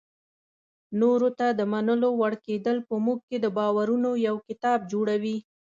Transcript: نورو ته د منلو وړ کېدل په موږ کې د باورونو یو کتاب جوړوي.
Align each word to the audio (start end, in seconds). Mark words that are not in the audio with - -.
نورو 1.01 1.29
ته 1.39 1.47
د 1.59 1.61
منلو 1.71 2.09
وړ 2.19 2.33
کېدل 2.45 2.77
په 2.87 2.95
موږ 3.05 3.19
کې 3.29 3.37
د 3.41 3.47
باورونو 3.57 4.09
یو 4.27 4.35
کتاب 4.47 4.79
جوړوي. 4.91 5.37